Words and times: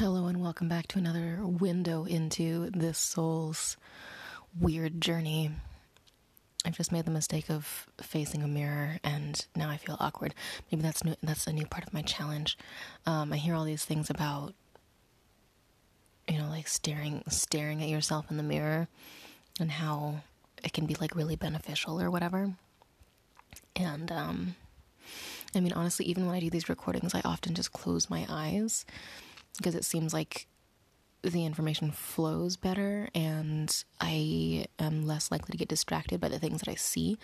Hello, 0.00 0.28
and 0.28 0.40
welcome 0.40 0.66
back 0.66 0.86
to 0.88 0.98
another 0.98 1.40
window 1.42 2.06
into 2.06 2.70
this 2.70 2.96
soul's 2.96 3.76
weird 4.58 4.98
journey. 4.98 5.50
I've 6.64 6.74
just 6.74 6.90
made 6.90 7.04
the 7.04 7.10
mistake 7.10 7.50
of 7.50 7.86
facing 8.00 8.42
a 8.42 8.48
mirror, 8.48 8.98
and 9.04 9.44
now 9.54 9.68
I 9.68 9.76
feel 9.76 9.98
awkward. 10.00 10.34
Maybe 10.72 10.80
that's 10.80 11.04
new. 11.04 11.16
That's 11.22 11.46
a 11.46 11.52
new 11.52 11.66
part 11.66 11.86
of 11.86 11.92
my 11.92 12.00
challenge. 12.00 12.56
Um, 13.04 13.30
I 13.30 13.36
hear 13.36 13.54
all 13.54 13.66
these 13.66 13.84
things 13.84 14.08
about, 14.08 14.54
you 16.26 16.38
know, 16.38 16.48
like 16.48 16.66
staring, 16.66 17.22
staring 17.28 17.82
at 17.82 17.90
yourself 17.90 18.30
in 18.30 18.38
the 18.38 18.42
mirror, 18.42 18.88
and 19.60 19.70
how 19.70 20.22
it 20.64 20.72
can 20.72 20.86
be 20.86 20.96
like 20.98 21.14
really 21.14 21.36
beneficial 21.36 22.00
or 22.00 22.10
whatever. 22.10 22.54
And 23.76 24.10
um, 24.10 24.56
I 25.54 25.60
mean, 25.60 25.74
honestly, 25.74 26.06
even 26.06 26.24
when 26.24 26.34
I 26.36 26.40
do 26.40 26.48
these 26.48 26.70
recordings, 26.70 27.14
I 27.14 27.20
often 27.22 27.54
just 27.54 27.74
close 27.74 28.08
my 28.08 28.24
eyes 28.30 28.86
because 29.56 29.74
it 29.74 29.84
seems 29.84 30.12
like 30.12 30.46
the 31.22 31.44
information 31.44 31.90
flows 31.90 32.56
better 32.56 33.08
and 33.14 33.84
I 34.00 34.66
am 34.78 35.06
less 35.06 35.30
likely 35.30 35.52
to 35.52 35.58
get 35.58 35.68
distracted 35.68 36.20
by 36.20 36.28
the 36.28 36.38
things 36.38 36.60
that 36.60 36.70
I 36.70 36.76
see 36.76 37.18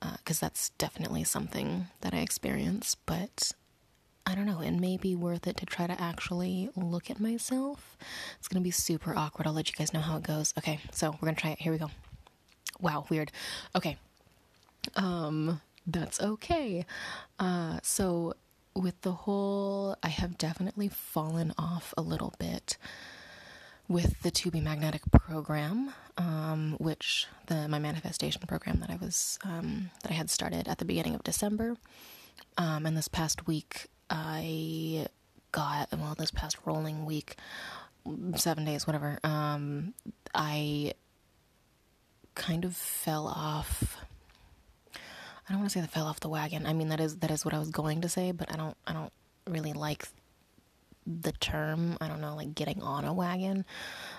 because 0.00 0.42
uh, 0.42 0.46
that's 0.46 0.70
definitely 0.70 1.24
something 1.24 1.86
that 2.00 2.14
I 2.14 2.18
experience. 2.18 2.96
But 3.06 3.52
I 4.26 4.34
don't 4.34 4.46
know, 4.46 4.60
it 4.60 4.72
may 4.72 4.96
be 4.96 5.14
worth 5.14 5.46
it 5.46 5.56
to 5.58 5.66
try 5.66 5.86
to 5.86 6.00
actually 6.00 6.70
look 6.74 7.10
at 7.10 7.20
myself. 7.20 7.96
It's 8.38 8.48
to 8.60 8.64
be 8.64 8.70
super 8.70 9.14
awkward. 9.16 9.46
I'll 9.46 9.52
let 9.52 9.68
you 9.68 9.76
guys 9.76 9.92
know 9.92 10.00
how 10.00 10.16
it 10.16 10.22
goes. 10.22 10.54
Okay, 10.58 10.80
so 10.92 11.10
we're 11.12 11.26
to 11.34 11.40
try 11.40 11.50
it. 11.50 11.60
Here 11.60 11.72
we 11.72 11.78
go. 11.78 11.90
Wow, 12.80 13.06
weird. 13.10 13.30
Okay. 13.76 13.96
Um, 14.96 15.60
that's 15.86 16.20
okay. 16.20 16.86
Uh, 17.38 17.78
so 17.82 18.34
with 18.74 19.00
the 19.02 19.12
whole, 19.12 19.96
I 20.02 20.08
have 20.08 20.38
definitely 20.38 20.88
fallen 20.88 21.52
off 21.58 21.92
a 21.96 22.02
little 22.02 22.34
bit 22.38 22.76
with 23.88 24.22
the 24.22 24.30
To 24.30 24.50
Be 24.50 24.60
Magnetic 24.60 25.02
program, 25.10 25.92
um, 26.16 26.76
which 26.78 27.26
the 27.46 27.66
my 27.68 27.78
manifestation 27.78 28.42
program 28.46 28.78
that 28.80 28.90
I 28.90 28.96
was 28.96 29.38
um, 29.44 29.90
that 30.02 30.12
I 30.12 30.14
had 30.14 30.30
started 30.30 30.68
at 30.68 30.78
the 30.78 30.84
beginning 30.84 31.14
of 31.14 31.24
December, 31.24 31.76
um, 32.56 32.86
and 32.86 32.96
this 32.96 33.08
past 33.08 33.46
week 33.46 33.88
I 34.08 35.08
got 35.52 35.88
well 35.92 36.14
this 36.16 36.30
past 36.30 36.56
rolling 36.64 37.04
week, 37.04 37.36
seven 38.36 38.64
days 38.64 38.86
whatever. 38.86 39.18
Um, 39.24 39.94
I 40.32 40.92
kind 42.36 42.64
of 42.64 42.76
fell 42.76 43.26
off 43.26 43.96
I 45.50 45.52
don't 45.52 45.62
want 45.62 45.72
to 45.72 45.78
say 45.78 45.80
that 45.80 45.90
fell 45.90 46.06
off 46.06 46.20
the 46.20 46.28
wagon. 46.28 46.64
I 46.64 46.72
mean 46.72 46.90
that 46.90 47.00
is 47.00 47.16
that 47.18 47.30
is 47.32 47.44
what 47.44 47.52
I 47.52 47.58
was 47.58 47.70
going 47.70 48.02
to 48.02 48.08
say, 48.08 48.30
but 48.30 48.52
I 48.52 48.56
don't 48.56 48.76
I 48.86 48.92
don't 48.92 49.12
really 49.48 49.72
like 49.72 50.06
the 51.04 51.32
term. 51.32 51.98
I 52.00 52.06
don't 52.06 52.20
know, 52.20 52.36
like 52.36 52.54
getting 52.54 52.80
on 52.82 53.04
a 53.04 53.12
wagon. 53.12 53.64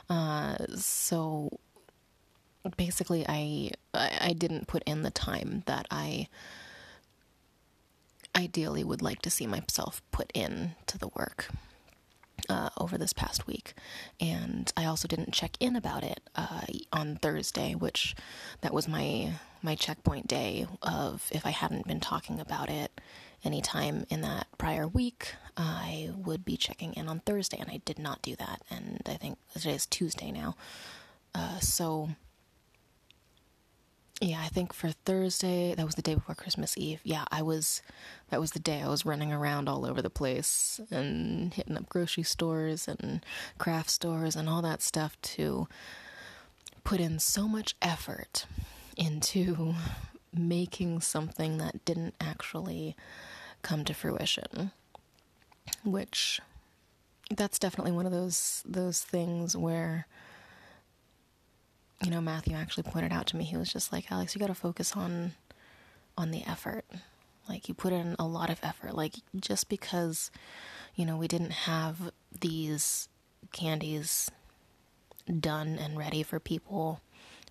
Uh, 0.09 0.57
so 0.75 1.57
basically, 2.75 3.25
I, 3.29 3.71
I 3.93 4.17
I 4.19 4.33
didn't 4.33 4.67
put 4.67 4.83
in 4.83 5.03
the 5.03 5.09
time 5.09 5.63
that 5.67 5.87
I 5.89 6.27
ideally 8.35 8.83
would 8.83 9.01
like 9.01 9.21
to 9.21 9.29
see 9.29 9.47
myself 9.47 10.01
put 10.11 10.31
in 10.33 10.75
to 10.87 10.97
the 10.97 11.07
work. 11.15 11.47
Uh, 12.49 12.69
over 12.77 12.97
this 12.97 13.13
past 13.13 13.47
week, 13.47 13.73
and 14.19 14.71
I 14.75 14.85
also 14.85 15.07
didn't 15.07 15.31
check 15.33 15.51
in 15.59 15.75
about 15.75 16.03
it 16.03 16.19
uh, 16.35 16.61
on 16.91 17.17
Thursday, 17.17 17.75
which 17.75 18.15
that 18.61 18.73
was 18.73 18.87
my 18.87 19.33
my 19.61 19.75
checkpoint 19.75 20.27
day 20.27 20.65
of 20.81 21.27
if 21.31 21.45
I 21.45 21.51
hadn't 21.51 21.87
been 21.87 21.99
talking 21.99 22.39
about 22.39 22.69
it 22.69 22.99
anytime 23.43 24.05
in 24.09 24.21
that 24.21 24.47
prior 24.57 24.87
week, 24.87 25.35
I 25.57 26.09
would 26.15 26.45
be 26.45 26.57
checking 26.57 26.93
in 26.93 27.07
on 27.07 27.19
Thursday, 27.21 27.57
and 27.59 27.69
I 27.69 27.81
did 27.85 27.99
not 27.99 28.21
do 28.21 28.35
that. 28.35 28.61
And 28.69 29.01
I 29.05 29.15
think 29.15 29.37
today 29.53 29.73
is 29.75 29.85
Tuesday 29.85 30.31
now, 30.31 30.55
uh, 31.33 31.59
so 31.59 32.09
yeah, 34.21 34.39
I 34.39 34.49
think 34.49 34.71
for 34.71 34.91
Thursday, 34.91 35.73
that 35.73 35.85
was 35.85 35.95
the 35.95 36.03
day 36.03 36.13
before 36.13 36.35
Christmas 36.35 36.77
Eve. 36.77 37.01
Yeah, 37.03 37.25
I 37.31 37.41
was, 37.41 37.81
that 38.29 38.39
was 38.39 38.51
the 38.51 38.59
day 38.59 38.81
I 38.81 38.87
was 38.87 39.03
running 39.03 39.33
around 39.33 39.67
all 39.67 39.83
over 39.83 39.99
the 39.99 40.11
place 40.11 40.79
and 40.91 41.51
hitting 41.51 41.75
up 41.75 41.89
grocery 41.89 42.23
stores 42.23 42.87
and 42.87 43.25
craft 43.57 43.89
stores 43.89 44.35
and 44.35 44.47
all 44.47 44.61
that 44.61 44.83
stuff 44.83 45.19
to 45.21 45.67
put 46.83 46.99
in 46.99 47.17
so 47.17 47.47
much 47.47 47.75
effort 47.81 48.45
into 48.95 49.73
making 50.31 51.01
something 51.01 51.57
that 51.57 51.83
didn't 51.83 52.13
actually 52.21 52.95
come 53.63 53.83
to 53.85 53.93
fruition. 53.93 54.71
Which 55.83 56.39
that's 57.35 57.57
definitely 57.57 57.93
one 57.93 58.05
of 58.05 58.11
those 58.11 58.61
those 58.65 59.01
things 59.01 59.55
where 59.55 60.05
you 62.03 62.11
know, 62.11 62.21
Matthew 62.21 62.55
actually 62.55 62.83
pointed 62.83 63.11
out 63.11 63.27
to 63.27 63.37
me, 63.37 63.43
he 63.43 63.57
was 63.57 63.71
just 63.71 63.91
like, 63.91 64.11
Alex, 64.11 64.33
you 64.33 64.39
got 64.39 64.47
to 64.47 64.55
focus 64.55 64.93
on 64.95 65.33
on 66.17 66.31
the 66.31 66.43
effort. 66.45 66.85
Like 67.47 67.67
you 67.67 67.73
put 67.73 67.93
in 67.93 68.15
a 68.19 68.25
lot 68.25 68.49
of 68.49 68.59
effort. 68.63 68.95
Like 68.95 69.15
just 69.39 69.69
because, 69.69 70.31
you 70.95 71.05
know, 71.05 71.17
we 71.17 71.27
didn't 71.27 71.51
have 71.51 72.11
these 72.39 73.07
candies 73.51 74.29
done 75.39 75.77
and 75.79 75.97
ready 75.97 76.23
for 76.23 76.39
people 76.39 77.01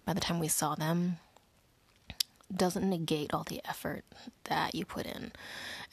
by 0.05 0.13
the 0.13 0.21
time 0.21 0.39
we 0.39 0.49
saw 0.49 0.75
them 0.75 1.19
doesn't 2.55 2.89
negate 2.89 3.33
all 3.33 3.45
the 3.45 3.61
effort 3.69 4.05
that 4.45 4.75
you 4.75 4.85
put 4.85 5.07
in. 5.07 5.33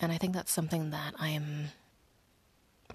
And 0.02 0.12
I 0.12 0.18
think 0.18 0.34
that's 0.34 0.52
something 0.52 0.90
that 0.90 1.14
I'm 1.20 1.70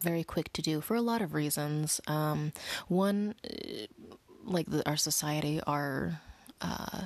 very 0.00 0.24
quick 0.24 0.52
to 0.54 0.62
do 0.62 0.80
for 0.80 0.96
a 0.96 1.02
lot 1.02 1.22
of 1.22 1.32
reasons. 1.32 2.00
Um, 2.06 2.52
one, 2.88 3.34
like 4.44 4.66
the, 4.70 4.86
our 4.88 4.96
society, 4.96 5.60
our 5.66 6.20
uh, 6.60 7.02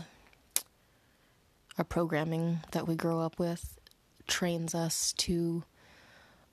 our 1.78 1.84
programming 1.84 2.60
that 2.72 2.86
we 2.88 2.94
grow 2.94 3.20
up 3.20 3.38
with 3.38 3.78
trains 4.26 4.74
us 4.74 5.12
to 5.14 5.64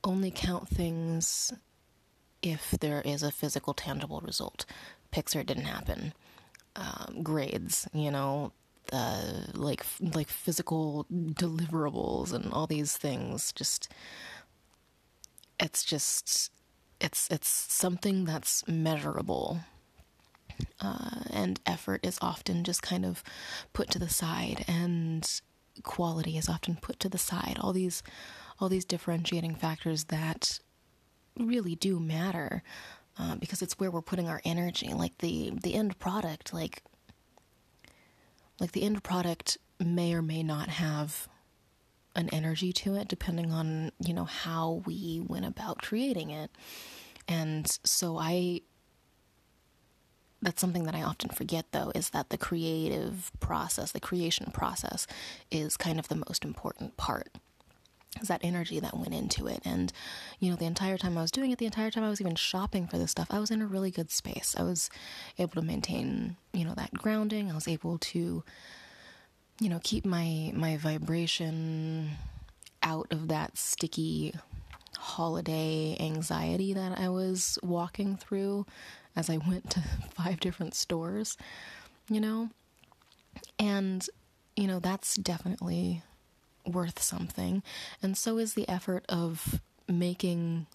only 0.03 0.31
count 0.31 0.67
things 0.67 1.53
if 2.41 2.71
there 2.81 3.01
is 3.01 3.23
a 3.23 3.31
physical, 3.31 3.73
tangible 3.73 4.21
result. 4.21 4.65
Pixar 5.11 5.45
didn't 5.45 5.65
happen. 5.65 6.13
Um, 6.75 7.21
grades, 7.23 7.87
you 7.93 8.11
know, 8.11 8.51
like 9.53 9.85
like 10.01 10.27
physical 10.27 11.05
deliverables 11.11 12.33
and 12.33 12.51
all 12.51 12.67
these 12.67 12.97
things. 12.97 13.51
Just 13.53 13.91
it's 15.59 15.83
just 15.83 16.51
it's 16.99 17.27
it's 17.29 17.47
something 17.47 18.25
that's 18.25 18.67
measurable 18.67 19.61
uh, 20.81 21.21
and 21.29 21.59
effort 21.65 22.05
is 22.05 22.17
often 22.21 22.63
just 22.63 22.81
kind 22.81 23.05
of 23.05 23.23
put 23.73 23.89
to 23.91 23.99
the 23.99 24.09
side, 24.09 24.65
and 24.67 25.41
quality 25.83 26.37
is 26.37 26.49
often 26.49 26.75
put 26.75 26.99
to 27.01 27.09
the 27.09 27.17
side. 27.17 27.57
All 27.59 27.73
these, 27.73 28.03
all 28.59 28.69
these 28.69 28.85
differentiating 28.85 29.55
factors 29.55 30.05
that 30.05 30.59
really 31.37 31.75
do 31.75 31.99
matter 31.99 32.63
uh, 33.17 33.35
because 33.35 33.61
it's 33.61 33.79
where 33.79 33.91
we're 33.91 34.01
putting 34.01 34.27
our 34.27 34.41
energy. 34.45 34.93
Like 34.93 35.17
the 35.19 35.53
the 35.61 35.75
end 35.75 35.99
product, 35.99 36.53
like 36.53 36.83
like 38.59 38.71
the 38.71 38.83
end 38.83 39.03
product 39.03 39.57
may 39.79 40.13
or 40.13 40.21
may 40.21 40.43
not 40.43 40.69
have 40.69 41.27
an 42.15 42.29
energy 42.29 42.71
to 42.71 42.95
it 42.95 43.07
depending 43.07 43.51
on 43.51 43.91
you 43.99 44.13
know 44.13 44.25
how 44.25 44.83
we 44.85 45.21
went 45.27 45.45
about 45.45 45.81
creating 45.81 46.29
it 46.29 46.51
and 47.27 47.79
so 47.83 48.17
i 48.17 48.61
that's 50.43 50.61
something 50.61 50.83
that 50.83 50.95
I 50.95 51.01
often 51.01 51.29
forget 51.29 51.65
though 51.71 51.91
is 51.95 52.09
that 52.11 52.29
the 52.29 52.37
creative 52.37 53.31
process, 53.39 53.91
the 53.91 53.99
creation 53.99 54.51
process 54.51 55.07
is 55.49 55.77
kind 55.77 55.99
of 55.99 56.07
the 56.09 56.15
most 56.27 56.43
important 56.43 56.97
part. 56.97 57.29
Is 58.21 58.27
that 58.27 58.41
energy 58.43 58.79
that 58.79 58.95
went 58.95 59.13
into 59.13 59.47
it. 59.47 59.61
And, 59.65 59.91
you 60.39 60.51
know, 60.51 60.55
the 60.55 60.67
entire 60.67 60.99
time 60.99 61.17
I 61.17 61.21
was 61.21 61.31
doing 61.31 61.49
it, 61.49 61.57
the 61.57 61.65
entire 61.65 61.89
time 61.89 62.03
I 62.03 62.09
was 62.09 62.21
even 62.21 62.35
shopping 62.35 62.85
for 62.85 62.99
this 62.99 63.09
stuff, 63.09 63.25
I 63.31 63.39
was 63.39 63.49
in 63.49 63.59
a 63.59 63.65
really 63.65 63.89
good 63.89 64.11
space. 64.11 64.53
I 64.55 64.61
was 64.61 64.91
able 65.39 65.59
to 65.59 65.63
maintain, 65.63 66.35
you 66.53 66.63
know, 66.63 66.75
that 66.75 66.93
grounding. 66.93 67.49
I 67.49 67.55
was 67.55 67.67
able 67.67 67.97
to, 67.97 68.43
you 69.59 69.69
know, 69.69 69.79
keep 69.83 70.05
my 70.05 70.51
my 70.53 70.77
vibration 70.77 72.11
out 72.83 73.07
of 73.09 73.29
that 73.29 73.57
sticky 73.57 74.35
holiday 74.97 75.97
anxiety 75.99 76.73
that 76.73 76.99
I 76.99 77.09
was 77.09 77.57
walking 77.63 78.15
through 78.15 78.67
as 79.15 79.29
I 79.29 79.37
went 79.37 79.69
to 79.71 79.81
five 80.11 80.39
different 80.39 80.75
stores, 80.75 81.37
you 82.09 82.19
know? 82.19 82.49
And, 83.59 84.07
you 84.55 84.67
know, 84.67 84.79
that's 84.79 85.15
definitely 85.15 86.03
worth 86.65 87.01
something. 87.01 87.63
And 88.01 88.17
so 88.17 88.37
is 88.37 88.53
the 88.53 88.67
effort 88.69 89.05
of 89.09 89.59
making 89.87 90.67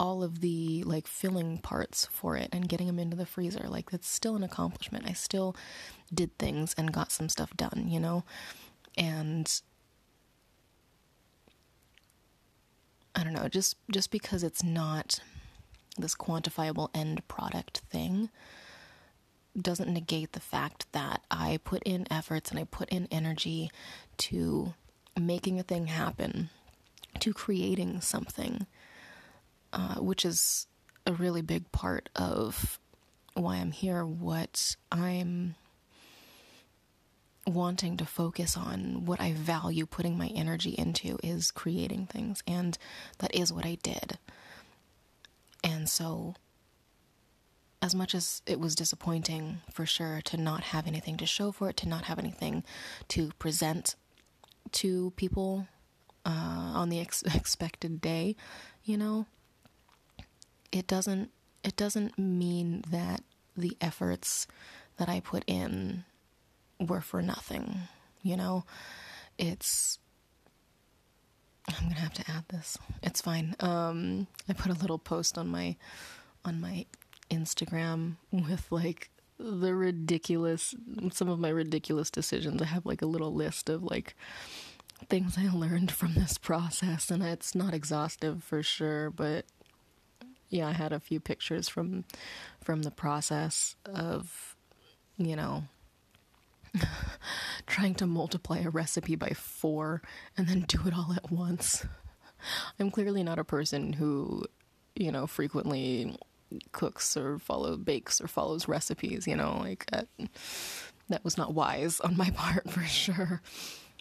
all 0.00 0.22
of 0.22 0.40
the 0.40 0.82
like 0.82 1.06
filling 1.06 1.58
parts 1.58 2.06
for 2.10 2.36
it 2.36 2.48
and 2.52 2.68
getting 2.68 2.88
them 2.88 2.98
into 2.98 3.16
the 3.16 3.26
freezer. 3.26 3.66
Like, 3.68 3.90
that's 3.90 4.08
still 4.08 4.36
an 4.36 4.42
accomplishment. 4.42 5.04
I 5.06 5.12
still 5.12 5.54
did 6.12 6.36
things 6.38 6.74
and 6.76 6.92
got 6.92 7.12
some 7.12 7.28
stuff 7.28 7.56
done, 7.56 7.86
you 7.88 8.00
know? 8.00 8.24
And 8.96 9.60
I 13.14 13.24
don't 13.24 13.34
know, 13.34 13.48
just 13.48 13.76
just 13.90 14.10
because 14.10 14.42
it's 14.42 14.64
not 14.64 15.20
this 15.98 16.14
quantifiable 16.14 16.88
end 16.94 17.26
product 17.28 17.78
thing 17.90 18.30
doesn't 19.60 19.92
negate 19.92 20.32
the 20.32 20.40
fact 20.40 20.86
that 20.92 21.22
I 21.30 21.58
put 21.62 21.82
in 21.82 22.06
efforts 22.10 22.50
and 22.50 22.58
I 22.58 22.64
put 22.64 22.88
in 22.88 23.06
energy 23.10 23.70
to 24.18 24.74
making 25.18 25.60
a 25.60 25.62
thing 25.62 25.86
happen, 25.86 26.48
to 27.20 27.34
creating 27.34 28.00
something, 28.00 28.66
uh, 29.72 29.96
which 29.96 30.24
is 30.24 30.66
a 31.06 31.12
really 31.12 31.42
big 31.42 31.70
part 31.72 32.08
of 32.16 32.78
why 33.34 33.56
I'm 33.56 33.72
here, 33.72 34.06
what 34.06 34.76
I'm 34.90 35.54
wanting 37.46 37.96
to 37.96 38.06
focus 38.06 38.56
on, 38.56 39.04
what 39.04 39.20
I 39.20 39.32
value 39.32 39.84
putting 39.84 40.16
my 40.16 40.28
energy 40.28 40.70
into 40.70 41.18
is 41.22 41.50
creating 41.50 42.06
things. 42.06 42.42
And 42.46 42.78
that 43.18 43.34
is 43.34 43.52
what 43.52 43.66
I 43.66 43.76
did. 43.82 44.18
And 45.82 45.88
so, 45.88 46.36
as 47.82 47.92
much 47.92 48.14
as 48.14 48.40
it 48.46 48.60
was 48.60 48.76
disappointing 48.76 49.62
for 49.72 49.84
sure 49.84 50.20
to 50.26 50.36
not 50.36 50.62
have 50.62 50.86
anything 50.86 51.16
to 51.16 51.26
show 51.26 51.50
for 51.50 51.70
it, 51.70 51.76
to 51.78 51.88
not 51.88 52.04
have 52.04 52.20
anything 52.20 52.62
to 53.08 53.32
present 53.40 53.96
to 54.70 55.12
people 55.16 55.66
uh, 56.24 56.70
on 56.76 56.88
the 56.88 57.00
ex- 57.00 57.22
expected 57.34 58.00
day, 58.00 58.36
you 58.84 58.96
know, 58.96 59.26
it 60.70 60.86
doesn't 60.86 61.32
it 61.64 61.74
doesn't 61.74 62.16
mean 62.16 62.84
that 62.88 63.24
the 63.56 63.76
efforts 63.80 64.46
that 64.98 65.08
I 65.08 65.18
put 65.18 65.42
in 65.48 66.04
were 66.78 67.00
for 67.00 67.20
nothing, 67.22 67.88
you 68.22 68.36
know? 68.36 68.64
It's 69.36 69.98
I'm 71.68 71.88
to 71.90 71.94
have 71.94 72.14
to 72.14 72.30
add 72.30 72.44
this. 72.48 72.78
It's 73.02 73.20
fine. 73.20 73.54
Um 73.60 74.26
I 74.48 74.52
put 74.52 74.70
a 74.72 74.80
little 74.80 74.98
post 74.98 75.38
on 75.38 75.48
my 75.48 75.76
on 76.44 76.60
my 76.60 76.86
Instagram 77.30 78.16
with 78.30 78.66
like 78.70 79.10
the 79.38 79.74
ridiculous 79.74 80.74
some 81.12 81.28
of 81.28 81.38
my 81.38 81.48
ridiculous 81.48 82.10
decisions. 82.10 82.60
I 82.60 82.66
have 82.66 82.86
like 82.86 83.02
a 83.02 83.06
little 83.06 83.32
list 83.34 83.68
of 83.68 83.82
like 83.82 84.14
things 85.08 85.36
I 85.36 85.48
learned 85.52 85.90
from 85.90 86.14
this 86.14 86.38
process 86.38 87.10
and 87.10 87.22
it's 87.22 87.54
not 87.54 87.74
exhaustive 87.74 88.42
for 88.44 88.62
sure, 88.62 89.10
but 89.10 89.44
yeah, 90.48 90.68
I 90.68 90.72
had 90.72 90.92
a 90.92 91.00
few 91.00 91.18
pictures 91.18 91.68
from 91.68 92.04
from 92.60 92.82
the 92.82 92.90
process 92.90 93.74
of 93.86 94.54
you 95.16 95.34
know 95.34 95.64
trying 97.66 97.94
to 97.96 98.06
multiply 98.06 98.58
a 98.58 98.70
recipe 98.70 99.16
by 99.16 99.30
4 99.30 100.02
and 100.36 100.48
then 100.48 100.62
do 100.62 100.80
it 100.86 100.94
all 100.94 101.12
at 101.14 101.30
once. 101.30 101.86
I'm 102.78 102.90
clearly 102.90 103.22
not 103.22 103.38
a 103.38 103.44
person 103.44 103.92
who, 103.92 104.44
you 104.94 105.12
know, 105.12 105.26
frequently 105.26 106.16
cooks 106.72 107.16
or 107.16 107.38
follow 107.38 107.76
bakes 107.76 108.20
or 108.20 108.26
follows 108.26 108.68
recipes, 108.68 109.26
you 109.26 109.36
know, 109.36 109.58
like 109.60 109.86
that, 109.86 110.08
that 111.08 111.24
was 111.24 111.38
not 111.38 111.54
wise 111.54 112.00
on 112.00 112.16
my 112.16 112.30
part 112.34 112.70
for 112.70 112.82
sure. 112.82 113.42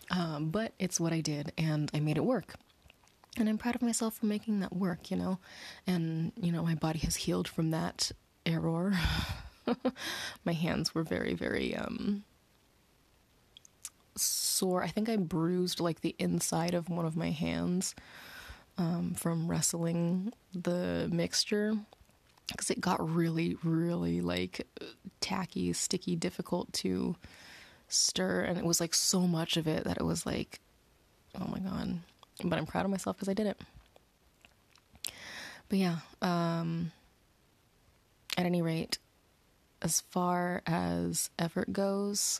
Um, 0.09 0.50
but 0.50 0.74
it's 0.79 1.00
what 1.00 1.13
I 1.13 1.21
did 1.21 1.53
and 1.57 1.89
I 1.94 2.00
made 2.00 2.17
it 2.17 2.25
work. 2.25 2.56
And 3.38 3.47
I'm 3.47 3.57
proud 3.57 3.75
of 3.75 3.81
myself 3.81 4.15
for 4.15 4.25
making 4.25 4.59
that 4.59 4.75
work, 4.75 5.09
you 5.09 5.15
know. 5.15 5.39
And, 5.88 6.33
you 6.35 6.51
know, 6.51 6.63
my 6.63 6.75
body 6.75 7.00
has 7.00 7.15
healed 7.15 7.47
from 7.47 7.71
that 7.71 8.12
error. 8.45 8.94
my 10.45 10.51
hands 10.51 10.94
were 10.94 11.03
very, 11.03 11.33
very 11.33 11.74
um, 11.74 12.24
sore. 14.62 14.84
I 14.84 14.90
think 14.90 15.10
I 15.10 15.18
bruised 15.18 15.80
like 15.80 16.02
the 16.02 16.16
inside 16.19 16.75
of 16.75 16.88
one 16.88 17.04
of 17.04 17.16
my 17.18 17.31
hands 17.31 17.96
um, 18.78 19.16
from 19.16 19.50
wrestling 19.50 20.31
the 20.54 21.10
mixture 21.12 21.74
because 22.48 22.69
it 22.69 22.80
got 22.80 23.00
really, 23.16 23.58
really 23.63 24.22
like 24.22 24.68
tacky, 25.19 25.74
sticky, 25.74 26.16
difficult 26.16 26.72
to 26.74 27.16
stir. 27.88 28.42
And 28.42 28.60
it 28.60 28.63
was 28.63 28.80
like 28.80 28.94
so 28.94 29.22
much 29.22 29.58
of 29.58 29.68
it 29.68 29.86
that 29.86 29.98
it 29.98 30.04
was 30.04 30.28
like, 30.28 30.60
oh 31.34 31.48
my 31.48 31.58
God. 31.58 31.98
But 32.44 32.60
I'm 32.60 32.68
proud 32.68 32.86
of 32.86 32.92
myself 32.92 33.18
because 33.18 33.30
I 33.30 33.34
did 33.34 33.48
it. 33.48 33.60
But 35.69 35.80
yeah, 35.80 35.98
um, 36.22 36.92
at 38.38 38.46
any 38.46 38.62
rate, 38.62 39.00
as 39.81 40.02
far 40.02 40.62
as 40.68 41.31
effort 41.40 41.74
goes, 41.74 42.40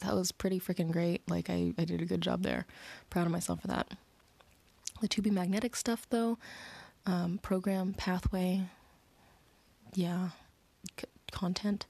that 0.00 0.14
was 0.14 0.32
pretty 0.32 0.60
freaking 0.60 0.90
great. 0.90 1.22
Like, 1.28 1.50
I, 1.50 1.72
I 1.78 1.84
did 1.84 2.00
a 2.00 2.06
good 2.06 2.20
job 2.20 2.42
there. 2.42 2.66
Proud 3.10 3.26
of 3.26 3.32
myself 3.32 3.62
for 3.62 3.68
that. 3.68 3.92
The 5.00 5.08
To 5.08 5.22
Be 5.22 5.30
Magnetic 5.30 5.76
stuff, 5.76 6.06
though, 6.10 6.38
um, 7.06 7.38
program, 7.42 7.94
pathway, 7.94 8.62
yeah, 9.94 10.30
c- 10.98 11.06
content. 11.32 11.86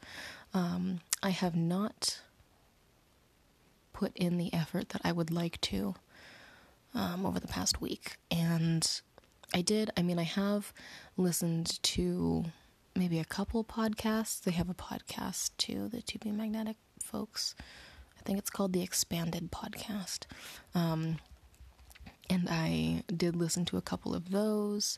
Um, 0.53 1.01
I 1.23 1.31
have 1.31 1.55
not 1.57 2.21
put 3.93 4.17
in 4.17 4.39
the 4.39 4.53
effort 4.53 4.91
that 4.91 5.03
I 5.05 5.13
would 5.13 5.31
like 5.31 5.61
to 5.63 5.95
um, 6.95 7.27
over 7.27 7.41
the 7.41 7.49
past 7.49 7.81
week. 7.81 8.17
And 8.31 9.01
I 9.53 9.61
did, 9.61 9.91
I 9.97 10.03
mean, 10.03 10.19
I 10.19 10.25
have 10.25 10.73
listened 11.17 11.83
to 11.83 12.47
maybe 12.97 13.19
a 13.19 13.25
couple 13.25 13.65
podcasts. 13.65 14.41
They 14.41 14.53
have 14.53 14.69
a 14.71 14.75
podcast 14.75 15.51
too, 15.59 15.89
the 15.89 16.03
To 16.03 16.19
Be 16.19 16.31
Magnetic 16.31 16.77
folks. 17.03 17.55
I 18.25 18.27
think 18.27 18.39
it's 18.39 18.49
called 18.49 18.73
the 18.73 18.83
Expanded 18.83 19.51
Podcast. 19.53 20.21
Um, 20.75 21.19
and 22.31 22.49
I 22.51 23.03
did 23.15 23.37
listen 23.37 23.67
to 23.67 23.77
a 23.77 23.83
couple 23.83 24.15
of 24.15 24.31
those 24.31 24.97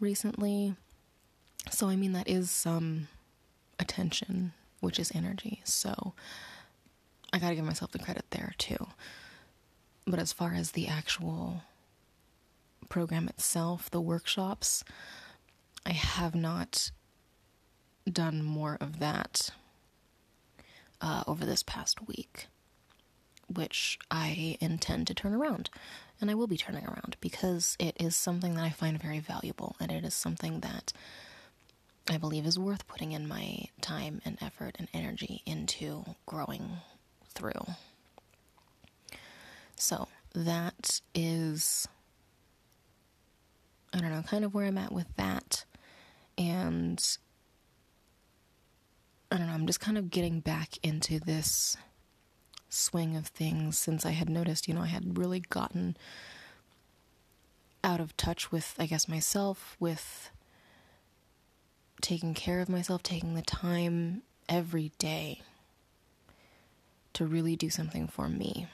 recently. 0.00 0.74
So, 1.70 1.88
I 1.88 1.94
mean, 1.94 2.12
that 2.14 2.28
is 2.28 2.50
some 2.50 3.06
attention, 3.78 4.54
which 4.80 4.98
is 4.98 5.12
energy. 5.14 5.60
So, 5.62 6.14
I 7.32 7.38
gotta 7.38 7.54
give 7.54 7.64
myself 7.64 7.92
the 7.92 8.00
credit 8.00 8.24
there 8.30 8.54
too. 8.58 8.88
But 10.04 10.18
as 10.18 10.32
far 10.32 10.52
as 10.52 10.72
the 10.72 10.88
actual 10.88 11.62
program 12.88 13.28
itself, 13.28 13.88
the 13.88 14.00
workshops, 14.00 14.82
I 15.86 15.92
have 15.92 16.34
not 16.34 16.90
done 18.10 18.42
more 18.42 18.78
of 18.80 18.98
that 18.98 19.50
uh, 21.00 21.24
over 21.26 21.44
this 21.44 21.62
past 21.62 22.06
week, 22.06 22.46
which 23.52 23.98
I 24.10 24.56
intend 24.60 25.06
to 25.06 25.14
turn 25.14 25.34
around. 25.34 25.70
And 26.20 26.30
I 26.30 26.34
will 26.34 26.46
be 26.46 26.56
turning 26.56 26.84
around 26.84 27.16
because 27.20 27.76
it 27.78 27.96
is 28.00 28.16
something 28.16 28.54
that 28.54 28.64
I 28.64 28.70
find 28.70 29.00
very 29.00 29.20
valuable 29.20 29.76
and 29.78 29.92
it 29.92 30.04
is 30.04 30.14
something 30.14 30.60
that 30.60 30.92
I 32.10 32.16
believe 32.16 32.46
is 32.46 32.58
worth 32.58 32.88
putting 32.88 33.12
in 33.12 33.28
my 33.28 33.66
time 33.80 34.20
and 34.24 34.38
effort 34.40 34.76
and 34.78 34.88
energy 34.94 35.42
into 35.46 36.04
growing 36.26 36.78
through. 37.34 37.66
So 39.76 40.08
that 40.34 41.00
is, 41.14 41.86
I 43.92 44.00
don't 44.00 44.10
know, 44.10 44.22
kind 44.22 44.44
of 44.44 44.54
where 44.54 44.66
I'm 44.66 44.78
at 44.78 44.92
with 44.92 45.14
that. 45.16 45.64
And 46.36 47.04
I 49.30 49.36
don't 49.36 49.46
know, 49.46 49.52
I'm 49.52 49.66
just 49.66 49.80
kind 49.80 49.98
of 49.98 50.10
getting 50.10 50.40
back 50.40 50.78
into 50.82 51.20
this 51.20 51.76
swing 52.68 53.16
of 53.16 53.28
things 53.28 53.78
since 53.78 54.04
I 54.04 54.10
had 54.10 54.28
noticed, 54.28 54.68
you 54.68 54.74
know, 54.74 54.82
I 54.82 54.86
had 54.86 55.18
really 55.18 55.40
gotten 55.40 55.96
out 57.82 58.00
of 58.00 58.16
touch 58.16 58.52
with, 58.52 58.74
I 58.78 58.86
guess, 58.86 59.08
myself, 59.08 59.76
with 59.80 60.30
taking 62.00 62.34
care 62.34 62.60
of 62.60 62.68
myself, 62.68 63.02
taking 63.02 63.34
the 63.34 63.42
time 63.42 64.22
every 64.48 64.92
day 64.98 65.42
to 67.14 67.24
really 67.24 67.56
do 67.56 67.70
something 67.70 68.06
for 68.06 68.28
me. 68.28 68.66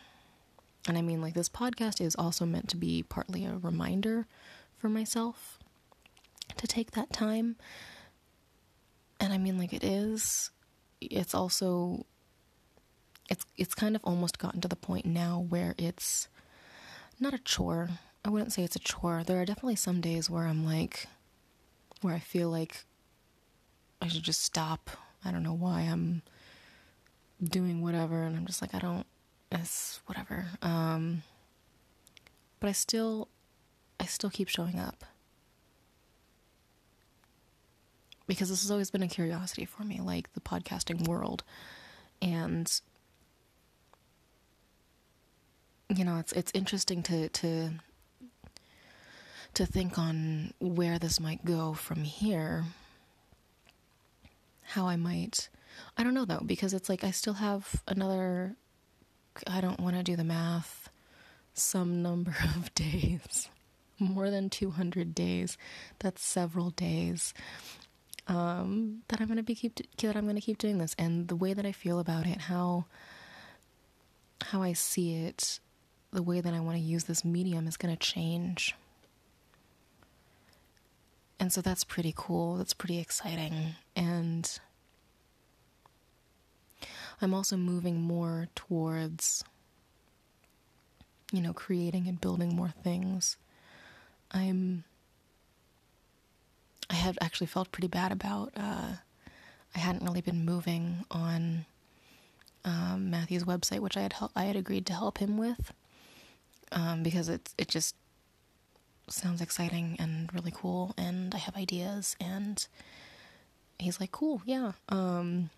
And 0.87 0.99
I 0.99 1.03
mean, 1.03 1.23
like, 1.23 1.35
this 1.35 1.49
podcast 1.49 2.01
is 2.01 2.15
also 2.17 2.45
meant 2.45 2.69
to 2.71 2.77
be 2.77 3.03
partly 3.03 3.45
a 3.45 3.57
reminder 3.57 4.27
for 4.77 4.89
myself 4.89 5.59
to 6.57 6.67
take 6.67 6.91
that 6.91 7.13
time. 7.13 7.57
And 9.19 9.33
I 9.33 9.39
mean, 9.39 9.59
like, 9.59 9.73
it 9.73 9.85
is. 9.85 10.51
It's 11.01 11.35
also. 11.35 12.05
It's 13.29 13.47
it's 13.57 13.75
kind 13.75 13.97
of 13.97 14.03
almost 14.05 14.39
gotten 14.39 14.61
to 14.61 14.69
the 14.69 14.77
point 14.77 15.07
now 15.07 15.47
where 15.49 15.75
it's 15.79 16.29
not 17.19 17.35
a 17.35 17.39
chore. 17.39 17.91
I 18.25 18.31
wouldn't 18.31 18.53
say 18.53 18.63
it's 18.63 18.77
a 18.77 18.81
chore. 18.81 19.23
There 19.25 19.41
are 19.41 19.45
definitely 19.45 19.77
some 19.77 20.01
days 20.01 20.29
where 20.29 20.47
I'm 20.47 20.65
like 20.65 21.07
where 22.01 22.15
I 22.15 22.19
feel 22.19 22.51
like 22.51 22.85
I 24.03 24.09
should 24.09 24.23
just 24.23 24.43
stop. 24.43 24.91
I 25.25 25.31
don't 25.31 25.43
know 25.43 25.55
why 25.55 25.83
I'm 25.83 26.23
doing 27.43 27.83
whatever 27.83 28.23
and 28.23 28.37
I'm 28.37 28.47
just 28.47 28.63
like 28.63 28.75
I 28.75 28.79
don't 28.79 29.07
it's 29.55 30.01
whatever. 30.07 30.47
Um, 30.63 31.23
but 32.61 32.69
I 32.69 32.73
still, 32.73 33.29
I 34.01 34.07
still 34.07 34.31
keep 34.31 34.49
showing 34.49 34.79
up 34.79 35.05
because 38.27 38.49
this 38.49 38.63
has 38.63 38.71
always 38.71 38.91
been 38.91 39.03
a 39.03 39.09
curiosity 39.09 39.65
for 39.65 39.85
me, 39.85 40.01
like 40.01 40.33
the 40.33 40.41
podcasting 40.41 41.07
world, 41.07 41.45
and 42.23 42.81
you 45.89 46.05
know, 46.05 46.19
it's 46.19 46.33
it's 46.33 46.53
interesting 46.55 47.03
to 47.05 47.29
to 47.29 47.71
to 49.55 49.67
think 49.67 49.99
on 49.99 50.53
where 50.59 50.99
this 50.99 51.21
might 51.21 51.45
go 51.45 51.75
from 51.75 52.03
here. 52.05 52.65
How 54.63 54.87
I 54.87 54.97
might. 54.97 55.49
I 55.97 56.05
don't 56.05 56.15
know 56.15 56.25
though, 56.25 56.43
because 56.45 56.73
it's 56.73 56.89
like 56.89 57.05
I 57.05 57.11
still 57.11 57.35
have 57.35 57.83
another. 57.87 58.57
I 59.47 59.61
don't 59.61 59.81
want 59.81 59.97
to 59.97 60.03
do 60.03 60.17
the 60.17 60.25
math. 60.25 60.89
Some 61.53 62.03
number 62.03 62.35
of 62.57 62.75
days. 62.75 63.49
More 64.01 64.29
than 64.31 64.51
200 64.51 65.15
days. 65.15 65.57
That's 66.01 66.23
several 66.23 66.71
days. 66.71 67.33
Um, 68.27 69.03
that 69.09 69.21
I'm 69.21 69.29
gonna 69.29 69.43
be 69.43 69.55
keep 69.55 69.77
that 69.99 70.17
I'm 70.17 70.27
gonna 70.27 70.41
keep 70.41 70.59
doing 70.59 70.79
this, 70.79 70.95
and 70.99 71.29
the 71.29 71.37
way 71.37 71.53
that 71.53 71.67
I 71.67 71.73
feel 71.73 71.99
about 71.99 72.27
it, 72.27 72.43
how 72.43 72.87
how 74.41 74.63
I 74.63 74.73
see 74.73 75.15
it, 75.15 75.61
the 76.15 76.23
way 76.23 76.41
that 76.41 76.55
I 76.55 76.61
want 76.61 76.77
to 76.79 76.83
use 76.83 77.05
this 77.05 77.25
medium 77.25 77.67
is 77.67 77.77
gonna 77.77 77.97
change. 77.97 78.75
And 81.39 81.53
so 81.53 81.61
that's 81.61 81.85
pretty 81.85 82.15
cool. 82.17 82.57
That's 82.57 82.73
pretty 82.75 82.99
exciting. 82.99 83.75
And 83.95 84.59
I'm 87.21 87.35
also 87.35 87.57
moving 87.57 88.01
more 88.01 88.49
towards, 88.55 89.45
you 91.33 91.41
know, 91.41 91.53
creating 91.53 92.07
and 92.09 92.21
building 92.21 92.55
more 92.55 92.73
things. 92.83 93.37
I'm. 94.31 94.85
I 96.91 96.95
had 96.95 97.17
actually 97.21 97.47
felt 97.47 97.73
pretty 97.73 97.89
bad 97.89 98.13
about. 98.13 98.53
Uh, 98.57 98.97
I 99.75 99.79
hadn't 99.79 100.05
really 100.05 100.21
been 100.21 100.45
moving 100.45 101.05
on 101.11 101.65
um, 102.65 103.11
Matthew's 103.11 103.45
website, 103.45 103.81
which 103.81 103.97
I 103.97 104.03
had 104.03 104.15
hel- 104.15 104.33
I 104.37 104.45
had 104.45 104.57
agreed 104.57 104.87
to 104.87 104.93
help 104.93 105.19
him 105.19 105.37
with, 105.37 105.73
um, 106.75 107.03
because 107.03 107.29
it 107.29 107.55
it 107.57 107.69
just 107.69 107.97
sounds 109.09 109.41
exciting 109.41 109.97
and 109.99 110.33
really 110.35 110.53
cool, 110.55 110.95
and 110.99 111.35
I 111.35 111.39
have 111.39 111.57
ideas, 111.57 112.17
and 112.21 112.67
he's 113.79 114.01
like, 114.01 114.13
cool, 114.13 114.43
yeah. 114.45 114.73
Um, 114.89 115.51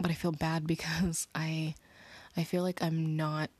but 0.00 0.10
I 0.10 0.14
feel 0.14 0.32
bad 0.32 0.66
because 0.66 1.26
I 1.34 1.74
I 2.36 2.44
feel 2.44 2.62
like 2.62 2.82
I'm 2.82 3.16
not 3.16 3.50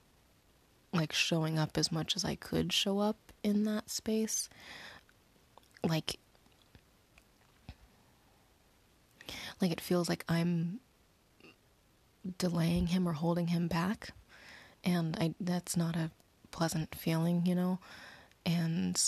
like 0.93 1.13
showing 1.13 1.59
up 1.59 1.77
as 1.77 1.93
much 1.93 2.17
as 2.17 2.25
I 2.25 2.35
could 2.35 2.73
show 2.73 2.99
up 2.99 3.17
in 3.43 3.65
that 3.65 3.91
space. 3.91 4.49
Like 5.87 6.19
like 9.61 9.71
it 9.71 9.81
feels 9.81 10.09
like 10.09 10.25
I'm 10.29 10.81
delaying 12.39 12.89
him 12.89 13.09
or 13.09 13.13
holding 13.13 13.49
him 13.49 13.69
back 13.69 14.11
and 14.85 15.17
I 15.19 15.35
that's 15.41 15.77
not 15.77 15.97
a 15.97 16.11
pleasant 16.59 16.93
feeling, 16.93 17.47
you 17.47 17.55
know. 17.55 17.79
And 18.45 19.01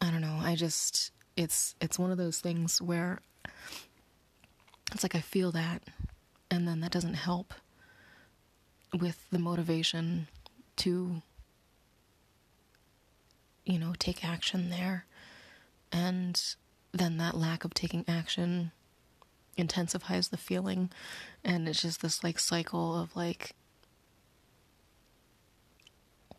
I 0.00 0.10
don't 0.10 0.22
know, 0.22 0.38
I 0.40 0.54
just 0.54 1.10
it's 1.36 1.74
it's 1.78 1.98
one 1.98 2.10
of 2.10 2.16
those 2.16 2.40
things 2.40 2.80
where 2.80 3.20
it's 4.90 5.02
like 5.02 5.14
I 5.14 5.20
feel 5.20 5.52
that, 5.52 5.82
and 6.50 6.66
then 6.66 6.80
that 6.80 6.90
doesn't 6.90 7.14
help 7.14 7.52
with 8.98 9.26
the 9.30 9.38
motivation 9.38 10.28
to, 10.76 11.20
you 13.66 13.78
know, 13.78 13.92
take 13.98 14.24
action 14.24 14.70
there. 14.70 15.04
And 15.92 16.42
then 16.92 17.18
that 17.18 17.36
lack 17.36 17.66
of 17.66 17.74
taking 17.74 18.06
action 18.08 18.72
intensifies 19.54 20.28
the 20.28 20.38
feeling. 20.38 20.90
And 21.44 21.68
it's 21.68 21.82
just 21.82 22.00
this 22.00 22.24
like 22.24 22.38
cycle 22.38 22.98
of 22.98 23.14
like 23.14 23.54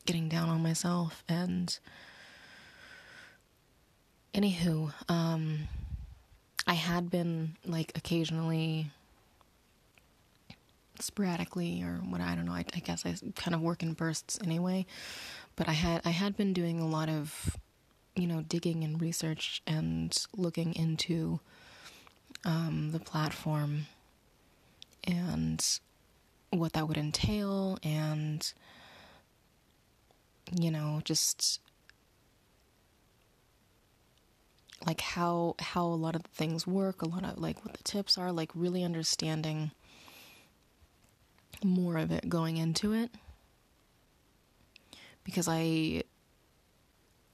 getting 0.06 0.30
down 0.30 0.50
on 0.50 0.62
myself. 0.62 1.24
And 1.28 1.78
anywho, 4.34 4.94
um, 5.10 5.68
I 6.66 6.74
had 6.74 7.10
been 7.10 7.56
like 7.66 7.92
occasionally 7.96 8.92
sporadically 11.00 11.82
or 11.82 12.02
what 12.08 12.22
I 12.22 12.36
don't 12.36 12.46
know 12.46 12.54
I, 12.54 12.66
I, 12.74 12.80
guess 12.80 13.06
I 13.06 13.16
kind 13.36 13.56
of 13.56 13.62
work 13.62 13.84
in 13.84 13.94
bursts 13.94 14.40
anyway 14.44 14.86
but 15.56 15.68
I 15.68 15.74
had 15.74 16.02
I 16.06 16.12
had 16.12 16.38
been 16.38 16.54
doing 16.54 16.80
a 16.80 16.88
lot 16.88 17.10
of 17.10 17.58
you 18.16 18.28
know 18.28 18.42
digging 18.42 18.84
and 18.84 19.02
research 19.02 19.62
and 19.66 20.16
looking 20.38 20.74
into 20.76 21.40
um, 22.46 22.92
the 22.92 23.00
platform 23.00 23.88
and 25.04 25.80
what 26.52 26.74
that 26.74 26.88
would 26.88 26.98
entail 26.98 27.78
and 27.84 28.54
you 30.60 30.72
know 30.72 31.02
just 31.04 31.60
like 34.86 35.02
how 35.02 35.56
how 35.60 35.86
a 35.86 35.96
lot 35.96 36.16
of 36.16 36.24
things 36.24 36.68
work, 36.68 37.02
a 37.02 37.08
lot 37.08 37.24
of 37.24 37.38
like 37.38 37.64
what 37.66 37.74
the 37.74 37.84
tips 37.84 38.18
are, 38.18 38.32
like 38.32 38.52
really 38.54 38.84
understanding 38.84 39.72
more 41.64 41.98
of 41.98 42.12
it 42.12 42.28
going 42.30 42.58
into 42.58 42.94
it. 42.94 43.12
Because 45.24 45.48
I 45.48 46.04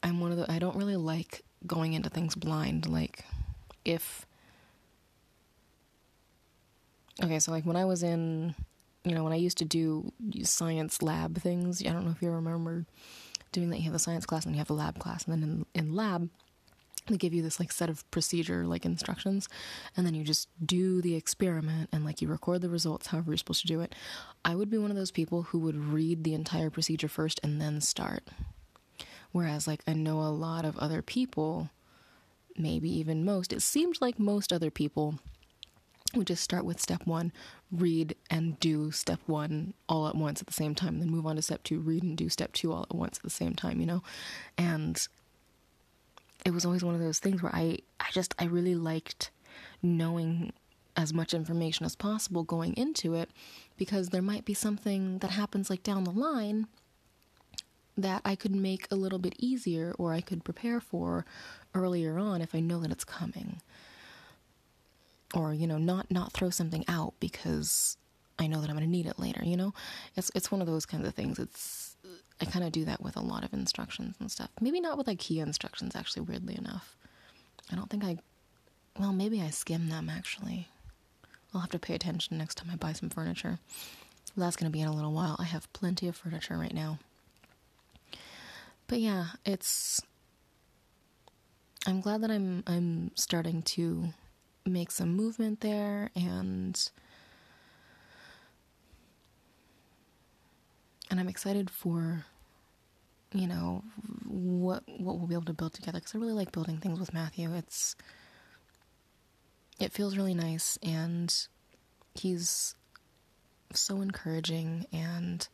I'm 0.03 0.19
one 0.19 0.31
of 0.31 0.37
the 0.37 0.51
I 0.51 0.59
don't 0.59 0.75
really 0.75 0.95
like 0.95 1.43
going 1.65 1.93
into 1.93 2.09
things 2.09 2.35
blind 2.35 2.87
like 2.87 3.25
if 3.83 4.25
Okay, 7.21 7.39
so 7.39 7.51
like 7.51 7.65
when 7.65 7.75
I 7.75 7.83
was 7.83 8.01
in 8.01 8.55
you 9.09 9.15
know, 9.15 9.23
when 9.23 9.33
I 9.33 9.37
used 9.37 9.57
to 9.59 9.65
do 9.65 10.11
science 10.43 11.01
lab 11.01 11.41
things, 11.41 11.85
I 11.85 11.91
don't 11.91 12.05
know 12.05 12.11
if 12.11 12.21
you 12.21 12.29
remember 12.29 12.85
doing 13.51 13.69
that. 13.69 13.77
You 13.77 13.85
have 13.85 13.95
a 13.95 13.99
science 13.99 14.25
class 14.25 14.45
and 14.45 14.55
you 14.55 14.59
have 14.59 14.69
a 14.69 14.73
lab 14.73 14.99
class, 14.99 15.25
and 15.25 15.33
then 15.33 15.43
in, 15.43 15.65
in 15.73 15.95
lab, 15.95 16.29
they 17.07 17.17
give 17.17 17.33
you 17.33 17.41
this 17.41 17.59
like 17.59 17.71
set 17.71 17.89
of 17.89 18.09
procedure 18.11 18.65
like 18.65 18.85
instructions 18.85 19.49
and 19.97 20.05
then 20.05 20.13
you 20.13 20.23
just 20.23 20.47
do 20.63 21.01
the 21.01 21.15
experiment 21.15 21.89
and 21.91 22.05
like 22.05 22.21
you 22.21 22.27
record 22.27 22.61
the 22.61 22.69
results 22.69 23.07
however 23.07 23.31
you're 23.31 23.37
supposed 23.37 23.61
to 23.61 23.67
do 23.67 23.81
it 23.81 23.95
i 24.45 24.53
would 24.53 24.69
be 24.69 24.77
one 24.77 24.91
of 24.91 24.97
those 24.97 25.11
people 25.11 25.43
who 25.43 25.59
would 25.59 25.75
read 25.75 26.23
the 26.23 26.33
entire 26.33 26.69
procedure 26.69 27.07
first 27.07 27.39
and 27.43 27.59
then 27.59 27.81
start 27.81 28.27
whereas 29.31 29.67
like 29.67 29.81
i 29.87 29.93
know 29.93 30.21
a 30.21 30.29
lot 30.29 30.65
of 30.65 30.77
other 30.77 31.01
people 31.01 31.69
maybe 32.57 32.89
even 32.89 33.25
most 33.25 33.51
it 33.53 33.61
seemed 33.61 33.97
like 34.01 34.19
most 34.19 34.53
other 34.53 34.69
people 34.69 35.19
would 36.15 36.27
just 36.27 36.43
start 36.43 36.65
with 36.65 36.79
step 36.81 37.05
one 37.05 37.31
read 37.71 38.15
and 38.29 38.59
do 38.59 38.91
step 38.91 39.19
one 39.27 39.73
all 39.87 40.07
at 40.07 40.15
once 40.15 40.41
at 40.41 40.47
the 40.47 40.53
same 40.53 40.73
time 40.73 40.99
then 40.99 41.09
move 41.09 41.25
on 41.25 41.35
to 41.35 41.41
step 41.41 41.61
two 41.63 41.79
read 41.79 42.01
and 42.01 42.17
do 42.17 42.29
step 42.29 42.51
two 42.53 42.71
all 42.73 42.87
at 42.89 42.95
once 42.95 43.17
at 43.17 43.23
the 43.23 43.29
same 43.29 43.53
time 43.53 43.79
you 43.79 43.85
know 43.85 44.01
and 44.57 45.07
it 46.45 46.51
was 46.51 46.65
always 46.65 46.83
one 46.83 46.95
of 46.95 47.01
those 47.01 47.19
things 47.19 47.41
where 47.41 47.53
I, 47.53 47.79
I 47.99 48.05
just, 48.11 48.33
I 48.39 48.45
really 48.45 48.75
liked 48.75 49.31
knowing 49.81 50.53
as 50.95 51.13
much 51.13 51.33
information 51.33 51.85
as 51.85 51.95
possible 51.95 52.43
going 52.43 52.73
into 52.73 53.13
it 53.13 53.29
because 53.77 54.09
there 54.09 54.21
might 54.21 54.45
be 54.45 54.53
something 54.53 55.19
that 55.19 55.31
happens 55.31 55.69
like 55.69 55.83
down 55.83 56.03
the 56.03 56.11
line 56.11 56.67
that 57.97 58.21
I 58.23 58.35
could 58.35 58.55
make 58.55 58.87
a 58.89 58.95
little 58.95 59.19
bit 59.19 59.35
easier 59.37 59.93
or 59.97 60.13
I 60.13 60.21
could 60.21 60.43
prepare 60.43 60.79
for 60.79 61.25
earlier 61.73 62.17
on 62.17 62.41
if 62.41 62.55
I 62.55 62.59
know 62.59 62.79
that 62.79 62.91
it's 62.91 63.03
coming. 63.03 63.61
Or, 65.33 65.53
you 65.53 65.67
know, 65.67 65.77
not 65.77 66.09
not 66.09 66.33
throw 66.33 66.49
something 66.49 66.83
out 66.87 67.13
because 67.19 67.97
I 68.39 68.47
know 68.47 68.61
that 68.61 68.69
I'm 68.69 68.75
going 68.75 68.87
to 68.87 68.91
need 68.91 69.05
it 69.05 69.19
later, 69.19 69.43
you 69.43 69.57
know? 69.57 69.73
It's 70.15 70.31
it's 70.33 70.51
one 70.51 70.61
of 70.61 70.67
those 70.67 70.85
kinds 70.85 71.07
of 71.07 71.13
things. 71.13 71.37
It's 71.37 71.97
I 72.41 72.45
kind 72.45 72.65
of 72.65 72.71
do 72.71 72.85
that 72.85 73.01
with 73.01 73.17
a 73.17 73.21
lot 73.21 73.43
of 73.43 73.53
instructions 73.53 74.15
and 74.19 74.31
stuff. 74.31 74.49
Maybe 74.61 74.79
not 74.79 74.97
with 74.97 75.07
IKEA 75.07 75.43
instructions, 75.43 75.95
actually, 75.95 76.23
weirdly 76.23 76.57
enough. 76.57 76.95
I 77.71 77.75
don't 77.75 77.89
think 77.89 78.03
I. 78.03 78.17
Well, 78.97 79.13
maybe 79.13 79.41
I 79.41 79.49
skim 79.49 79.89
them, 79.89 80.09
actually. 80.09 80.67
I'll 81.53 81.61
have 81.61 81.71
to 81.71 81.79
pay 81.79 81.95
attention 81.95 82.37
next 82.37 82.55
time 82.55 82.69
I 82.71 82.75
buy 82.75 82.93
some 82.93 83.09
furniture. 83.09 83.59
Well, 84.35 84.45
that's 84.45 84.55
going 84.55 84.71
to 84.71 84.75
be 84.75 84.81
in 84.81 84.87
a 84.87 84.95
little 84.95 85.11
while. 85.11 85.35
I 85.39 85.45
have 85.45 85.71
plenty 85.73 86.07
of 86.07 86.15
furniture 86.15 86.57
right 86.57 86.73
now. 86.73 86.99
But 88.87 88.99
yeah, 88.99 89.27
it's. 89.45 90.01
I'm 91.85 92.01
glad 92.01 92.21
that 92.21 92.31
I'm 92.31 92.63
I'm 92.67 93.11
starting 93.15 93.61
to 93.63 94.09
make 94.69 94.91
some 94.91 95.15
movement 95.15 95.61
there 95.61 96.09
and 96.15 96.89
and 101.09 101.19
I'm 101.19 101.27
excited 101.27 101.69
for 101.69 102.25
you 103.33 103.47
know 103.47 103.83
what 104.27 104.83
what 104.87 105.17
we'll 105.17 105.27
be 105.27 105.35
able 105.35 105.45
to 105.45 105.53
build 105.53 105.73
together 105.73 105.99
because 105.99 106.15
I 106.15 106.17
really 106.17 106.33
like 106.33 106.51
building 106.51 106.77
things 106.77 106.99
with 106.99 107.13
Matthew. 107.13 107.53
It's 107.53 107.95
it 109.79 109.91
feels 109.91 110.17
really 110.17 110.33
nice 110.33 110.77
and 110.83 111.33
he's 112.15 112.75
so 113.73 114.01
encouraging 114.01 114.85
and 114.91 115.47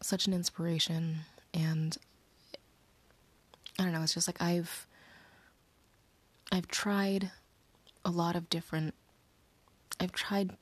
such 0.00 0.26
an 0.26 0.32
inspiration 0.34 1.20
and 1.52 1.96
I 3.78 3.82
don't 3.82 3.92
know, 3.92 4.02
it's 4.02 4.14
just 4.14 4.28
like 4.28 4.40
I've 4.40 4.86
I've 6.52 6.68
tried 6.68 7.30
a 8.04 8.10
lot 8.10 8.36
of 8.36 8.50
different 8.50 8.94
I've 10.00 10.12
tried 10.12 10.56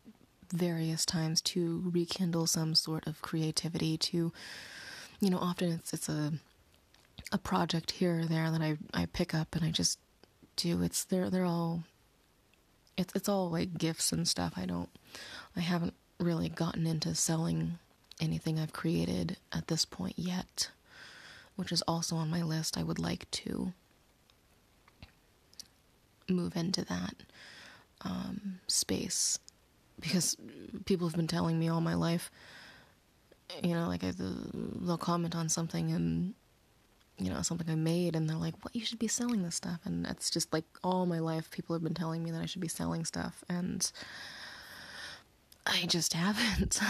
various 0.53 1.07
times 1.07 1.41
to 1.41 1.83
rekindle 1.93 2.47
some 2.47 2.75
sort 2.75 3.07
of 3.07 3.23
creativity 3.23 3.97
to 3.97 4.33
you 5.21 5.31
know 5.31 5.39
often 5.39 5.73
it's 5.73 5.93
it's 5.93 6.09
a 6.09 6.33
a 7.31 7.39
project 7.39 7.93
here 7.93 8.21
or 8.21 8.25
there 8.25 8.51
that 8.51 8.61
I, 8.61 8.77
I 8.93 9.07
pick 9.07 9.35
up 9.35 9.55
and 9.55 9.65
I 9.65 9.71
just 9.71 9.99
do. 10.57 10.83
It's 10.83 11.05
they're 11.05 11.31
they're 11.31 11.45
all 11.45 11.85
it's 12.97 13.15
it's 13.15 13.29
all 13.29 13.51
like 13.51 13.79
gifts 13.79 14.13
and 14.13 14.27
stuff. 14.29 14.55
I 14.57 14.67
don't 14.67 14.91
I 15.57 15.61
haven't 15.61 15.95
really 16.19 16.49
gotten 16.49 16.87
into 16.87 17.15
selling 17.15 17.79
anything 18.21 18.59
I've 18.59 18.73
created 18.73 19.39
at 19.53 19.69
this 19.69 19.85
point 19.85 20.19
yet, 20.19 20.71
which 21.57 21.73
is 21.73 21.83
also 21.83 22.17
on 22.17 22.31
my 22.31 22.43
list. 22.43 22.77
I 22.79 22.83
would 22.83 22.99
like 22.99 23.31
to 23.33 23.73
move 26.33 26.57
into 26.57 26.85
that 26.85 27.15
um, 28.03 28.61
space 28.67 29.39
because 30.01 30.37
people 30.85 31.07
have 31.09 31.17
been 31.17 31.27
telling 31.27 31.59
me 31.59 31.69
all 31.69 31.81
my 31.81 31.95
life, 31.95 32.31
you 33.63 33.75
know, 33.75 33.87
like 33.87 34.03
I, 34.03 34.13
they'll 34.17 34.99
comment 34.99 35.37
on 35.37 35.49
something 35.49 35.93
and 35.93 36.35
you 37.19 37.31
know 37.31 37.43
something 37.43 37.69
I 37.71 37.75
made, 37.77 38.17
and 38.17 38.29
they're 38.29 38.37
like, 38.37 38.55
"What? 38.65 38.75
You 38.75 38.85
should 38.85 38.99
be 38.99 39.09
selling 39.09 39.43
this 39.43 39.55
stuff." 39.55 39.81
And 39.85 40.07
it's 40.07 40.31
just 40.31 40.53
like 40.53 40.65
all 40.83 41.07
my 41.07 41.19
life, 41.19 41.51
people 41.51 41.75
have 41.75 41.83
been 41.83 41.95
telling 41.95 42.25
me 42.25 42.31
that 42.31 42.43
I 42.43 42.47
should 42.47 42.63
be 42.63 42.69
selling 42.69 43.05
stuff, 43.05 43.45
and 43.49 43.91
I 45.67 45.87
just 45.87 46.15
haven't. 46.15 46.81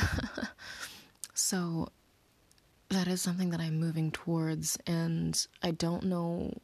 so 1.35 1.89
that 2.89 3.09
is 3.09 3.21
something 3.21 3.51
that 3.51 3.61
I'm 3.61 3.79
moving 3.79 4.11
towards, 4.11 4.79
and 4.87 5.47
I 5.63 5.73
don't 5.73 6.05
know, 6.05 6.59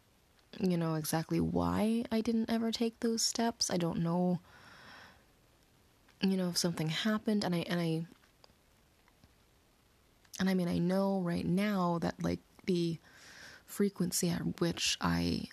you 0.58 0.76
know, 0.76 0.94
exactly 0.94 1.40
why 1.40 2.04
I 2.10 2.20
didn't 2.20 2.50
ever 2.50 2.72
take 2.72 3.00
those 3.00 3.22
steps. 3.22 3.70
I 3.70 3.76
don't 3.76 4.00
know, 4.00 4.40
you 6.20 6.36
know, 6.36 6.50
if 6.50 6.58
something 6.58 6.88
happened, 6.88 7.44
and 7.44 7.54
I 7.54 7.58
and 7.68 7.80
I 7.80 8.06
and 10.40 10.48
I 10.48 10.54
mean, 10.54 10.68
I 10.68 10.78
know 10.78 11.20
right 11.20 11.46
now 11.46 11.98
that 12.00 12.22
like 12.22 12.40
the 12.66 12.98
frequency 13.66 14.30
at 14.30 14.60
which 14.60 14.96
I 15.00 15.44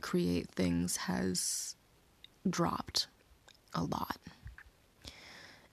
create 0.00 0.50
things 0.50 0.96
has 0.96 1.76
dropped 2.48 3.06
a 3.72 3.82
lot. 3.82 4.18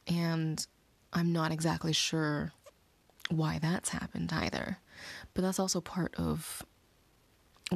And 0.08 0.66
I'm 1.14 1.32
not 1.32 1.52
exactly 1.52 1.94
sure 1.94 2.54
why 3.30 3.60
that's 3.60 3.90
happened 3.90 4.32
either. 4.34 4.78
But 5.34 5.42
that's 5.42 5.60
also 5.60 5.82
part 5.82 6.14
of 6.16 6.64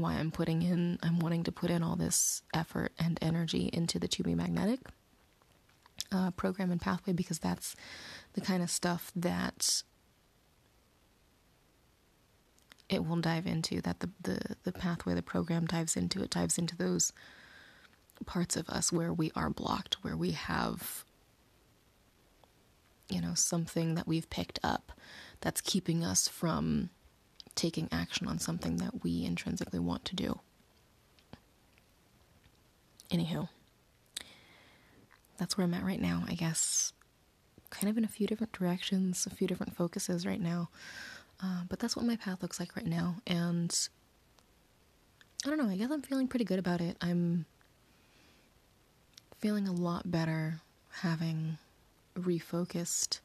why 0.02 0.14
I'm 0.16 0.32
putting 0.32 0.62
in, 0.62 1.00
I'm 1.02 1.20
wanting 1.20 1.44
to 1.46 1.52
put 1.52 1.70
in 1.70 1.84
all 1.84 1.96
this 1.96 2.42
effort 2.54 2.92
and 3.00 3.18
energy 3.22 3.70
into 3.72 4.00
the 4.00 4.08
To 4.10 4.24
Be 4.24 4.36
Magnetic 4.36 4.80
uh, 6.12 6.32
program 6.32 6.72
and 6.72 6.82
pathway 6.82 7.14
because 7.14 7.40
that's 7.40 7.76
the 8.34 8.42
kind 8.42 8.62
of 8.62 8.70
stuff 8.70 9.12
that 9.16 9.84
it 12.88 13.06
will 13.06 13.16
dive 13.16 13.48
into 13.48 13.82
that 13.82 14.00
the, 14.00 14.10
the 14.22 14.40
the 14.64 14.72
pathway 14.72 15.14
the 15.16 15.24
program 15.24 15.66
dives 15.66 15.98
into. 15.98 16.22
It 16.22 16.30
dives 16.30 16.58
into 16.58 16.78
those 16.78 17.12
parts 18.26 18.56
of 18.56 18.70
us 18.70 18.92
where 18.92 19.14
we 19.14 19.32
are 19.36 19.50
blocked 19.50 19.96
where 20.04 20.16
we 20.16 20.32
have 20.32 21.04
you 23.10 23.22
know 23.22 23.34
something 23.34 23.96
that 23.96 24.08
we've 24.08 24.30
picked 24.30 24.60
up 24.64 24.92
that's 25.42 25.62
keeping 25.62 26.04
us 26.04 26.28
from 26.28 26.90
taking 27.56 27.88
action 27.92 28.28
on 28.28 28.40
something 28.40 28.78
that 28.78 29.04
we 29.04 29.24
intrinsically 29.26 29.80
want 29.80 30.04
to 30.06 30.16
do 30.16 30.40
anywho 33.10 33.48
that's 35.38 35.58
where 35.58 35.66
i'm 35.66 35.74
at 35.74 35.84
right 35.84 36.02
now 36.02 36.24
i 36.28 36.34
guess 36.34 36.94
kind 37.70 37.90
of 37.90 37.98
in 37.98 38.04
a 38.04 38.10
few 38.10 38.28
different 38.28 38.54
directions 38.54 39.26
a 39.26 39.36
few 39.36 39.48
different 39.48 39.76
focuses 39.76 40.26
right 40.26 40.42
now 40.42 40.70
uh, 41.44 41.62
but 41.68 41.80
that's 41.80 41.96
what 41.96 42.06
my 42.06 42.16
path 42.16 42.42
looks 42.42 42.60
like 42.60 42.76
right 42.76 42.86
now. 42.86 43.16
And 43.28 43.78
I 45.46 45.50
don't 45.50 45.58
know, 45.58 45.70
I 45.70 45.76
guess 45.76 45.92
I'm 45.92 46.02
feeling 46.02 46.28
pretty 46.28 46.46
good 46.46 46.60
about 46.60 46.82
it. 46.82 46.98
I'm 47.02 47.46
feeling 49.40 49.68
a 49.68 49.74
lot 49.74 50.10
better 50.10 50.62
having 51.02 51.58
refocused 52.18 53.20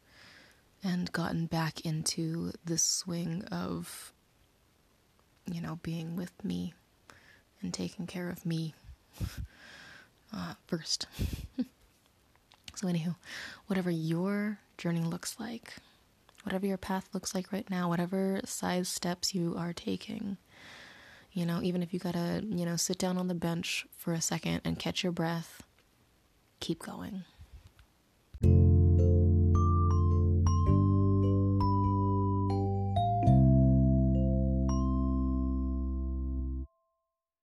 and 0.83 1.13
gotten 1.13 1.47
back 1.47 1.81
into 1.83 2.53
the 2.65 2.79
swing 2.79 3.45
of, 3.45 4.13
you 5.53 5.61
know, 5.61 5.79
being 5.83 6.17
with 6.17 6.33
me 6.45 6.75
and 7.63 7.73
taking 7.73 8.07
care 8.07 8.29
of 8.31 8.45
me 8.47 8.75
uh, 10.33 10.55
first. 10.67 11.07
so, 12.75 12.87
anywho, 12.87 13.17
whatever 13.67 13.91
your 13.91 14.59
journey 14.79 15.03
looks 15.03 15.39
like, 15.39 15.75
whatever 16.45 16.67
your 16.67 16.79
path 16.79 17.09
looks 17.13 17.35
like 17.35 17.53
right 17.53 17.69
now, 17.71 17.89
whatever 17.89 18.41
size 18.45 18.89
steps 18.89 19.35
you 19.35 19.55
are 19.57 19.73
taking. 19.73 20.37
You 21.33 21.47
know, 21.47 21.61
even 21.63 21.83
if 21.83 21.93
you 21.95 22.01
gotta, 22.01 22.43
you 22.45 22.65
know, 22.65 22.77
sit 22.77 22.99
down 22.99 23.17
on 23.17 23.29
the 23.29 23.35
bench 23.35 23.87
for 23.97 24.13
a 24.13 24.21
second 24.21 24.63
and 24.65 24.79
catch 24.79 25.05
your 25.05 25.13
breath, 25.13 25.63
keep 26.59 26.81
going. 26.83 27.25